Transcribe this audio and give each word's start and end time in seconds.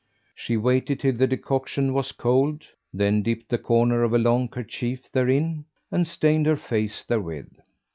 She 0.33 0.57
waited 0.57 0.99
till 0.99 1.13
the 1.15 1.27
decoction 1.27 1.93
was 1.93 2.11
cold, 2.11 2.63
then 2.91 3.21
dipped 3.21 3.49
the 3.49 3.59
corner 3.59 4.01
of 4.01 4.15
a 4.15 4.17
long 4.17 4.47
kerchief 4.47 5.11
therein 5.11 5.65
and 5.91 6.07
stained 6.07 6.47
her 6.47 6.55
face 6.57 7.03
therewith. 7.03 7.53